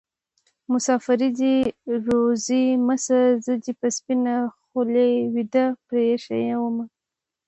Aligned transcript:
مسافري 0.71 1.29
دې 1.39 1.55
روزي 2.05 2.65
مه 2.87 2.95
شه 3.03 3.19
زه 3.45 3.53
دې 3.63 3.71
په 3.79 3.87
سپينه 3.97 4.35
خولې 4.65 5.09
ويده 5.33 5.65
پرې 5.85 6.01
ايښې 6.11 6.41
ومه 6.59 6.85